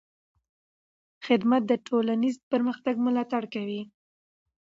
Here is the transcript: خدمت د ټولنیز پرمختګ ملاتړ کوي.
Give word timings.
خدمت 1.25 1.61
د 1.67 1.71
ټولنیز 1.87 2.35
پرمختګ 2.51 2.95
ملاتړ 3.05 3.43
کوي. 3.53 3.81